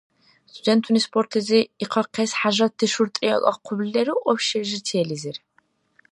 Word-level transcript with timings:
Студентуни 0.51 0.99
спортлизи 1.07 1.59
ихъахъес 1.83 2.31
хӀяжатти 2.39 2.85
шуртӀри 2.93 3.27
акӀахъубли 3.35 3.89
леру 3.93 4.23
общежитиелизир? 4.31 5.37